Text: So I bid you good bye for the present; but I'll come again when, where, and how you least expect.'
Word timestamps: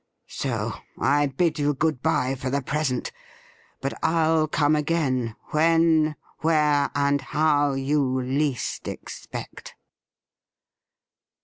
So 0.25 0.73
I 0.97 1.27
bid 1.27 1.59
you 1.59 1.75
good 1.75 2.01
bye 2.01 2.33
for 2.33 2.49
the 2.49 2.63
present; 2.63 3.11
but 3.81 3.93
I'll 4.03 4.47
come 4.47 4.75
again 4.75 5.35
when, 5.51 6.15
where, 6.39 6.89
and 6.95 7.21
how 7.21 7.73
you 7.73 8.19
least 8.19 8.87
expect.' 8.87 9.75